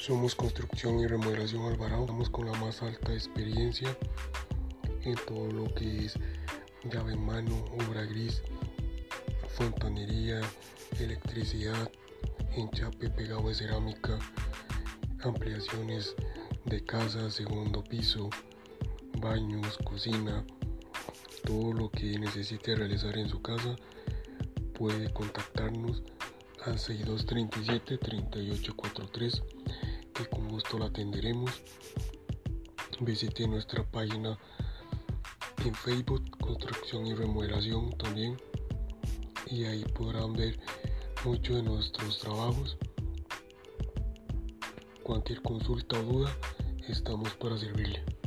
Somos 0.00 0.36
Construcción 0.36 1.00
y 1.00 1.06
Remodelación 1.08 1.64
Alvarado. 1.66 2.02
Estamos 2.02 2.30
con 2.30 2.46
la 2.46 2.52
más 2.60 2.82
alta 2.82 3.12
experiencia 3.12 3.94
en 5.02 5.16
todo 5.26 5.50
lo 5.50 5.74
que 5.74 6.06
es 6.06 6.14
llave 6.84 7.14
en 7.14 7.26
mano, 7.26 7.64
obra 7.72 8.04
gris, 8.04 8.42
fontanería, 9.48 10.40
electricidad, 11.00 11.90
enchape 12.56 13.10
pegado 13.10 13.48
de 13.48 13.54
cerámica, 13.56 14.18
ampliaciones 15.24 16.14
de 16.64 16.82
casa, 16.84 17.28
segundo 17.30 17.82
piso, 17.82 18.30
baños, 19.18 19.78
cocina, 19.78 20.44
todo 21.44 21.72
lo 21.72 21.90
que 21.90 22.18
necesite 22.18 22.76
realizar 22.76 23.18
en 23.18 23.28
su 23.28 23.42
casa 23.42 23.74
puede 24.74 25.12
contactarnos 25.12 26.04
al 26.64 26.78
6237 26.78 27.98
3843 27.98 29.42
con 30.26 30.48
gusto 30.48 30.78
la 30.78 30.86
atenderemos. 30.86 31.50
Visite 33.00 33.46
nuestra 33.46 33.84
página 33.84 34.38
en 35.64 35.74
Facebook 35.74 36.36
construcción 36.38 37.06
y 37.06 37.14
remodelación 37.14 37.96
también 37.96 38.36
y 39.46 39.64
ahí 39.64 39.84
podrán 39.84 40.32
ver 40.32 40.58
muchos 41.24 41.56
de 41.56 41.62
nuestros 41.62 42.18
trabajos. 42.18 42.76
Cualquier 45.02 45.40
consulta 45.42 45.98
o 46.00 46.02
duda 46.02 46.36
estamos 46.88 47.32
para 47.34 47.56
servirle 47.56 48.17